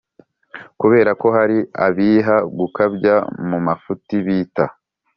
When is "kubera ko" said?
0.79-1.27